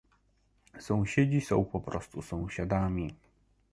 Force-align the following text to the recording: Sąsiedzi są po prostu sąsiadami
Sąsiedzi 0.79 1.41
są 1.41 1.65
po 1.65 1.79
prostu 1.79 2.21
sąsiadami 2.21 3.15